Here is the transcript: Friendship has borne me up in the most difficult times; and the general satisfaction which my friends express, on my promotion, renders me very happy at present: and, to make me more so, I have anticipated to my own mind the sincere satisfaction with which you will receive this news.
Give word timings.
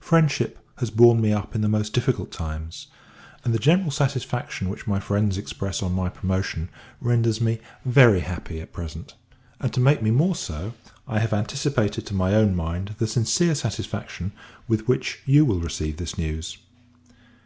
Friendship 0.00 0.58
has 0.80 0.90
borne 0.90 1.18
me 1.18 1.32
up 1.32 1.54
in 1.54 1.62
the 1.62 1.66
most 1.66 1.94
difficult 1.94 2.30
times; 2.30 2.88
and 3.42 3.54
the 3.54 3.58
general 3.58 3.90
satisfaction 3.90 4.68
which 4.68 4.86
my 4.86 5.00
friends 5.00 5.38
express, 5.38 5.82
on 5.82 5.94
my 5.94 6.10
promotion, 6.10 6.68
renders 7.00 7.40
me 7.40 7.58
very 7.86 8.20
happy 8.20 8.60
at 8.60 8.74
present: 8.74 9.14
and, 9.60 9.72
to 9.72 9.80
make 9.80 10.02
me 10.02 10.10
more 10.10 10.36
so, 10.36 10.74
I 11.06 11.20
have 11.20 11.32
anticipated 11.32 12.04
to 12.04 12.14
my 12.14 12.34
own 12.34 12.54
mind 12.54 12.96
the 12.98 13.06
sincere 13.06 13.54
satisfaction 13.54 14.32
with 14.68 14.86
which 14.88 15.20
you 15.24 15.46
will 15.46 15.60
receive 15.60 15.96
this 15.96 16.18
news. 16.18 16.58